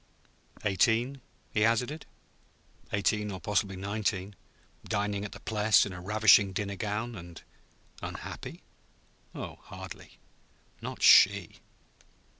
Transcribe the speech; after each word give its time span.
"Eighteen?" 0.65 1.21
he 1.53 1.59
hazarded. 1.61 2.07
"Eighteen, 2.91 3.29
or 3.29 3.39
possibly 3.39 3.75
nineteen, 3.75 4.35
dining 4.83 5.23
at 5.23 5.31
the 5.31 5.39
Pless 5.39 5.85
in 5.85 5.93
a 5.93 6.01
ravishing 6.01 6.53
dinner 6.53 6.75
gown, 6.75 7.13
and 7.13 7.43
unhappy? 8.01 8.63
Oh, 9.35 9.59
hardly 9.61 10.17
not 10.81 11.03
she!" 11.03 11.59